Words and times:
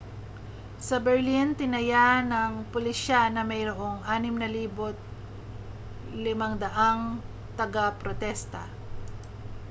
sa 0.87 0.97
berlin 1.05 1.49
tinaya 1.61 2.07
ng 2.31 2.53
pulisya 2.73 3.21
na 3.35 3.41
mayroong 3.51 3.97
6,500 4.01 4.81
tagaprotesta 7.59 8.63